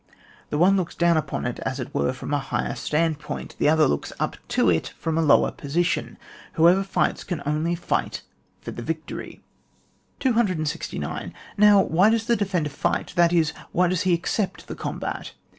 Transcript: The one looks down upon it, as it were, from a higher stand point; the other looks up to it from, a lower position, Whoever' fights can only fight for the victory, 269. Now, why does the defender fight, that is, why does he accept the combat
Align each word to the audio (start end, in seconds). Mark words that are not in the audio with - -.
The 0.49 0.57
one 0.57 0.77
looks 0.77 0.95
down 0.95 1.15
upon 1.15 1.45
it, 1.45 1.59
as 1.59 1.79
it 1.79 1.93
were, 1.93 2.11
from 2.11 2.33
a 2.33 2.39
higher 2.39 2.73
stand 2.73 3.19
point; 3.19 3.55
the 3.59 3.69
other 3.69 3.87
looks 3.87 4.11
up 4.19 4.35
to 4.47 4.67
it 4.67 4.87
from, 4.97 5.15
a 5.15 5.21
lower 5.21 5.51
position, 5.51 6.17
Whoever' 6.53 6.81
fights 6.81 7.23
can 7.23 7.43
only 7.45 7.75
fight 7.75 8.23
for 8.61 8.71
the 8.71 8.81
victory, 8.81 9.43
269. 10.19 11.35
Now, 11.55 11.83
why 11.83 12.09
does 12.09 12.25
the 12.25 12.35
defender 12.35 12.71
fight, 12.71 13.13
that 13.15 13.31
is, 13.31 13.53
why 13.73 13.89
does 13.89 14.01
he 14.01 14.15
accept 14.15 14.65
the 14.67 14.73
combat 14.75 15.33